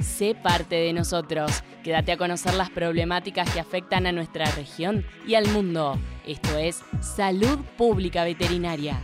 [0.00, 1.64] Sé parte de nosotros.
[1.82, 5.98] Quédate a conocer las problemáticas que afectan a nuestra región y al mundo.
[6.26, 9.00] Esto es Salud Pública Veterinaria.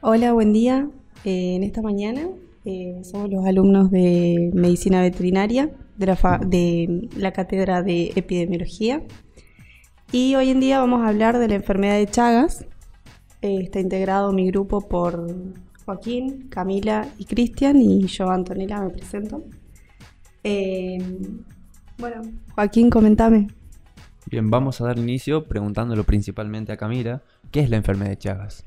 [0.00, 0.88] Hola, buen día.
[1.24, 2.28] Eh, en esta mañana
[2.64, 9.02] eh, somos los alumnos de Medicina Veterinaria de la, de la Cátedra de Epidemiología.
[10.12, 12.64] Y hoy en día vamos a hablar de la enfermedad de Chagas.
[13.42, 15.26] Eh, está integrado mi grupo por
[15.86, 19.44] Joaquín, Camila y Cristian y yo, Antonella, me presento.
[20.42, 20.98] Eh,
[21.96, 22.22] bueno,
[22.56, 23.46] Joaquín, comentame.
[24.28, 27.22] Bien, vamos a dar inicio preguntándolo principalmente a Camila,
[27.52, 28.64] ¿qué es la enfermedad de Chagas?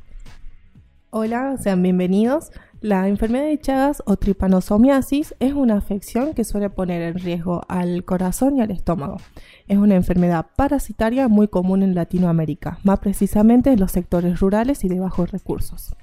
[1.09, 2.51] Hola, sean bienvenidos.
[2.79, 8.05] La enfermedad de Chagas o tripanosomiasis es una afección que suele poner en riesgo al
[8.05, 9.17] corazón y al estómago.
[9.67, 14.87] Es una enfermedad parasitaria muy común en Latinoamérica, más precisamente en los sectores rurales y
[14.87, 15.93] de bajos recursos.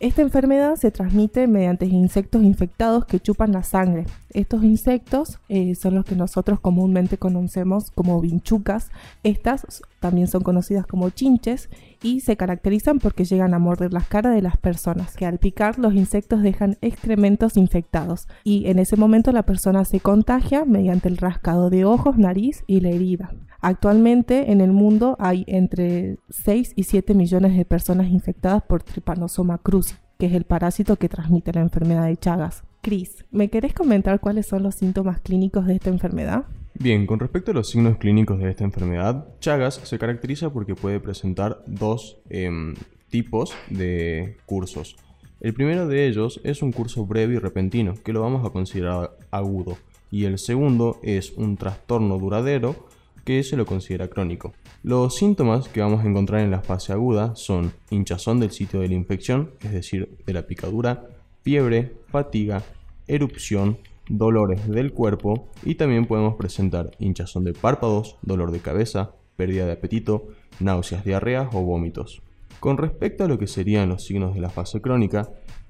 [0.00, 4.06] Esta enfermedad se transmite mediante insectos infectados que chupan la sangre.
[4.30, 8.92] Estos insectos eh, son los que nosotros comúnmente conocemos como vinchucas.
[9.24, 11.68] Estas también son conocidas como chinches
[12.00, 15.80] y se caracterizan porque llegan a morder las caras de las personas, que al picar
[15.80, 21.16] los insectos dejan excrementos infectados y en ese momento la persona se contagia mediante el
[21.16, 23.32] rascado de ojos, nariz y la herida.
[23.60, 29.58] Actualmente en el mundo hay entre 6 y 7 millones de personas infectadas por Trypanosoma
[29.58, 32.62] cruzi, que es el parásito que transmite la enfermedad de Chagas.
[32.82, 36.44] Cris, ¿me querés comentar cuáles son los síntomas clínicos de esta enfermedad?
[36.74, 41.00] Bien, con respecto a los signos clínicos de esta enfermedad, Chagas se caracteriza porque puede
[41.00, 42.76] presentar dos em,
[43.10, 44.96] tipos de cursos.
[45.40, 49.16] El primero de ellos es un curso breve y repentino, que lo vamos a considerar
[49.32, 49.76] agudo,
[50.12, 52.86] y el segundo es un trastorno duradero
[53.28, 54.54] que se lo considera crónico.
[54.82, 58.88] Los síntomas que vamos a encontrar en la fase aguda son hinchazón del sitio de
[58.88, 61.04] la infección, es decir, de la picadura,
[61.42, 62.62] fiebre, fatiga,
[63.06, 63.76] erupción,
[64.08, 69.72] dolores del cuerpo y también podemos presentar hinchazón de párpados, dolor de cabeza, pérdida de
[69.72, 70.28] apetito,
[70.58, 72.22] náuseas, diarreas o vómitos.
[72.60, 75.28] Con respecto a lo que serían los signos de la fase crónica,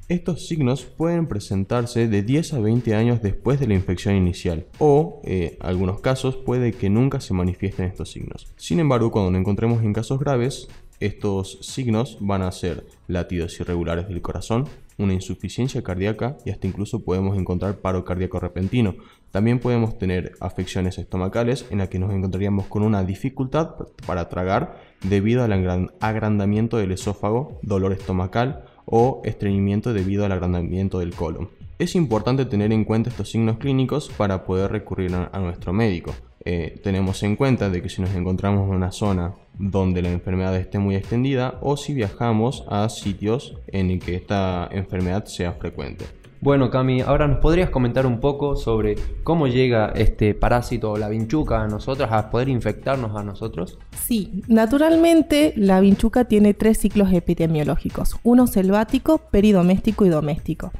[0.08, 5.20] estos signos pueden presentarse de 10 a 20 años después de la infección inicial o,
[5.24, 8.46] en eh, algunos casos, puede que nunca se manifiesten estos signos.
[8.56, 10.68] Sin embargo, cuando nos encontremos en casos graves,
[10.98, 14.66] estos signos van a ser latidos irregulares del corazón,
[14.96, 18.96] una insuficiencia cardíaca y hasta incluso podemos encontrar paro cardíaco repentino.
[19.30, 23.74] También podemos tener afecciones estomacales en las que nos encontraríamos con una dificultad
[24.06, 31.14] para tragar debido al agrandamiento del esófago, dolor estomacal o estreñimiento debido al agrandamiento del
[31.14, 31.48] colon.
[31.78, 36.12] Es importante tener en cuenta estos signos clínicos para poder recurrir a, nuestro médico.
[36.44, 40.56] Eh, tenemos en cuenta de que si nos encontramos en una zona donde la enfermedad
[40.56, 46.04] esté muy extendida o si viajamos a sitios en el que esta enfermedad sea frecuente.
[46.40, 48.94] Bueno, Cami, ahora nos podrías comentar un poco sobre
[49.24, 53.76] cómo llega este parásito o la vinchuca a nosotros, a poder infectarnos a nosotros.
[54.06, 60.70] Sí, naturalmente la vinchuca tiene tres ciclos epidemiológicos, uno selvático, peridoméstico y doméstico.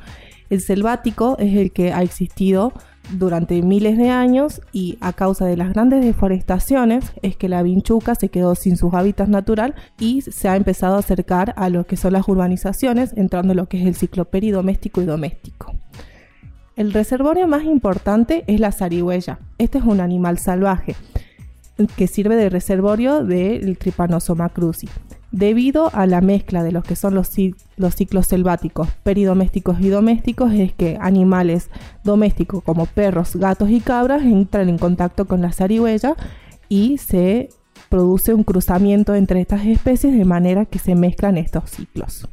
[0.51, 2.73] El selvático es el que ha existido
[3.13, 8.15] durante miles de años y a causa de las grandes deforestaciones es que la vinchuca
[8.15, 11.97] se quedó sin sus hábitats natural y se ha empezado a acercar a lo que
[11.97, 15.73] son las urbanizaciones, entrando en lo que es el ciclo peridoméstico y doméstico.
[16.77, 19.41] El reservorio más importante es la zarigüeya.
[19.59, 20.95] Este es un animal salvaje
[21.97, 24.89] que sirve de reservorio del Trypanosoma cruzi
[25.31, 30.72] debido a la mezcla de los que son los, ciclos selváticos, peridomésticos y domésticos, es
[30.72, 31.71] que animales
[32.05, 36.17] domésticos como perros, gatos y cabras entran en contacto con la zarigüeya
[36.69, 37.50] y se
[37.88, 42.28] produce un cruzamiento entre estas especies de manera que se mezclan estos ciclos.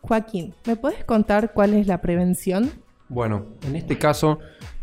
[0.00, 2.70] Joaquín, ¿me puedes contar cuál es la prevención?
[3.08, 4.38] Bueno, en este caso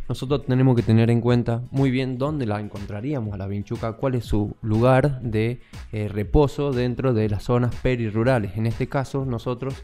[0.10, 4.16] nosotros tenemos que tener en cuenta muy bien dónde la encontraríamos a la vinchuca, cuál
[4.16, 5.62] es su lugar de
[5.92, 8.58] eh, reposo dentro de las zonas perirurales.
[8.58, 9.76] En este caso, nosotros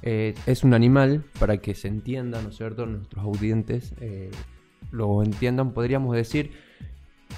[0.00, 4.30] eh, es un animal, para que se entienda, ¿no es cierto?, nuestros audientes eh,
[4.90, 6.52] lo entiendan, podríamos decir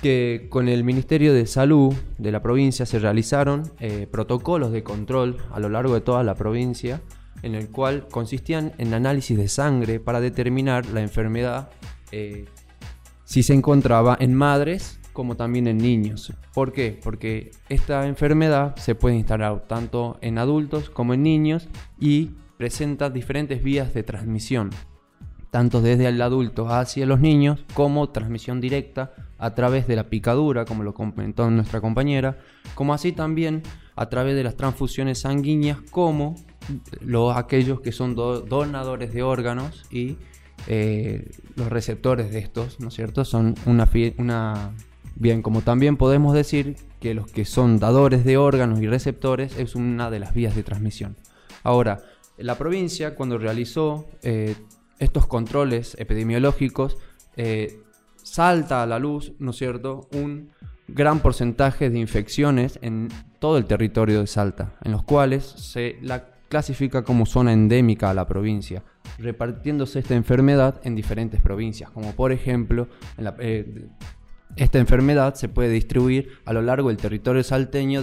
[0.01, 3.65] que con el Ministerio de Salud de la provincia se realizaron
[4.13, 7.01] protocolos de control a lo largo de toda la provincia,
[7.43, 11.71] en el cual consistían en análisis de sangre para determinar la enfermedad
[12.13, 12.47] eh,
[13.25, 16.33] si se encontraba en madres como también en niños.
[16.55, 16.99] ¿Por qué?
[17.03, 21.69] Porque esta enfermedad se puede instalar tanto en adultos como en niños
[21.99, 24.71] y presenta diferentes vías de transmisión,
[25.51, 30.65] tanto desde el adulto hacia los niños como transmisión directa a través de la picadura,
[30.65, 32.39] como lo comentó nuestra compañera,
[32.75, 33.63] como así también
[33.97, 36.37] a través de las transfusiones sanguíneas como
[37.01, 40.17] los, aquellos que son donadores de órganos y
[40.67, 43.25] eh, los receptores de estos, ¿no es cierto?
[43.25, 43.89] Son una,
[44.19, 44.73] una...
[45.15, 49.75] Bien, como también podemos decir que los que son dadores de órganos y receptores es
[49.75, 51.17] una de las vías de transmisión.
[51.65, 52.03] Ahora,
[52.37, 54.55] la provincia cuando realizó eh,
[54.99, 56.99] estos controles epidemiológicos,
[57.37, 57.81] eh,
[58.23, 60.51] salta a la luz, ¿no es cierto?, un
[60.89, 63.09] gran porcentaje de infecciones en
[63.39, 68.15] todo el territorio de Salta, en los cuales se la clasifica como zona endémica a
[68.15, 68.83] la provincia,
[69.19, 72.89] repartiéndose esta enfermedad en diferentes provincias, como por ejemplo,
[73.41, 73.89] eh,
[74.57, 78.03] esta enfermedad se puede distribuir a lo largo del territorio salteño,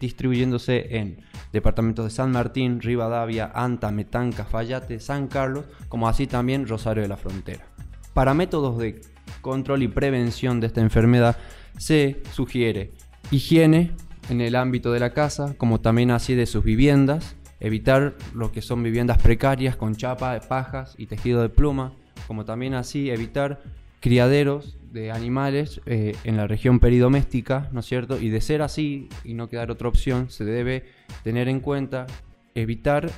[0.00, 1.18] distribuyéndose en
[1.52, 7.08] departamentos de San Martín, Rivadavia, Anta, Metán, Cafayate, San Carlos, como así también Rosario de
[7.08, 7.66] la Frontera.
[8.12, 9.00] Para métodos de
[9.40, 11.36] control y prevención de esta enfermedad
[11.78, 12.92] se sugiere
[13.30, 13.92] higiene
[14.28, 18.62] en el ámbito de la casa, como también así de sus viviendas, evitar lo que
[18.62, 21.92] son viviendas precarias con chapa, pajas y tejido de pluma,
[22.26, 23.62] como también así evitar
[24.00, 28.18] criaderos de animales eh, en la región peridoméstica, ¿no es cierto?
[28.18, 30.84] Y de ser así y no quedar otra opción, se debe
[31.22, 32.06] tener en cuenta
[32.54, 33.10] evitar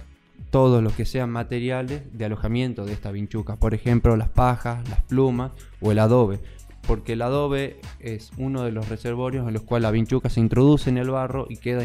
[0.50, 5.02] todos los que sean materiales de alojamiento de esta vinchuca, por ejemplo las pajas, las
[5.04, 6.38] plumas o el adobe,
[6.86, 10.88] porque el adobe es uno de los reservorios en los cuales la vinchuca se introduce
[10.88, 11.82] en el barro y queda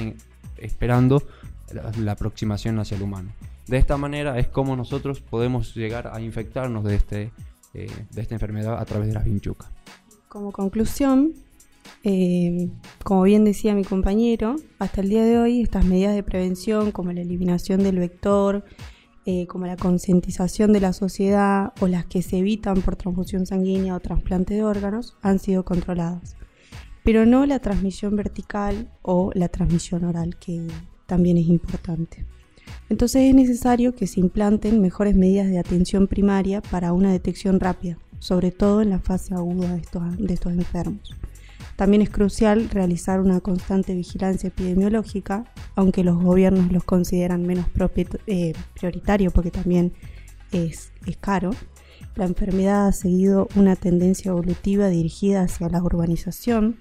[0.57, 1.23] esperando
[1.73, 3.31] la, aproximación hacia el humano.
[3.67, 7.31] De esta manera es como nosotros podemos llegar a infectarnos de, este,
[7.73, 9.69] eh, de esta enfermedad a través de las vinchucas.
[10.27, 11.33] Como conclusión,
[12.03, 12.69] eh,
[13.03, 17.13] como bien decía mi compañero, hasta el día de hoy estas medidas de prevención como
[17.13, 18.65] la eliminación del vector,
[19.25, 23.95] eh, como la concientización de la sociedad o las que se evitan por transfusión sanguínea
[23.95, 26.35] o trasplante de órganos han sido controladas,
[27.05, 30.67] pero no la transmisión vertical o la transmisión oral, que
[31.13, 32.25] también es importante.
[32.89, 37.99] Entonces es necesario que se implanten mejores medidas de atención primaria para una detección rápida,
[38.17, 41.15] sobre todo en la fase aguda de estos, enfermos.
[41.75, 45.45] También es crucial realizar una constante vigilancia epidemiológica,
[45.75, 47.67] aunque los gobiernos los consideran menos
[48.25, 49.93] eh, prioritario porque también
[50.51, 51.51] es caro.
[52.15, 56.77] La enfermedad ha seguido una tendencia evolutiva dirigida hacia la urbanización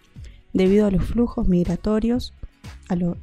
[0.55, 2.32] debido a los flujos migratorios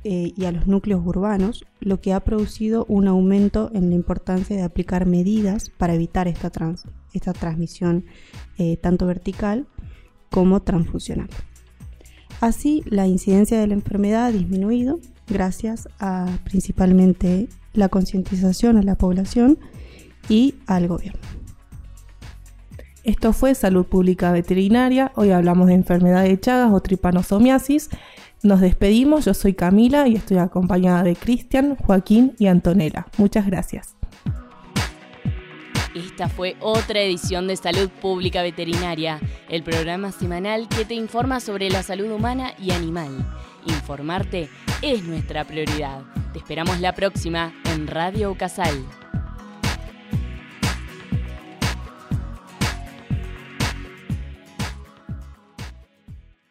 [0.04, 4.56] eh, y a los núcleos urbanos, lo que ha producido un aumento en la importancia
[4.56, 6.51] de aplicar medidas para evitar esta,
[7.13, 8.06] esta transmisión
[8.57, 9.68] eh, tanto vertical
[10.30, 11.30] como transfusional.
[12.42, 18.95] Así, la incidencia de la enfermedad ha disminuido gracias a principalmente la concientización a la
[18.95, 19.60] población
[20.27, 21.19] y al gobierno.
[23.04, 25.12] Esto fue Salud Pública Veterinaria.
[25.15, 27.89] Hoy hablamos de enfermedad de Chagas o tripanosomiasis.
[28.41, 29.25] Nos despedimos.
[29.25, 33.07] Yo soy Camila y estoy acompañada de Cristian, Joaquín y Antonella.
[33.18, 33.95] Muchas gracias.
[35.95, 39.19] Esta fue otra edición de Salud Pública Veterinaria,
[39.50, 43.09] el programa semanal que te informa sobre la salud humana y animal.
[43.65, 44.50] Informarte
[44.81, 46.03] es nuestra prioridad.
[46.31, 48.86] Te esperamos la próxima en Radio Casal.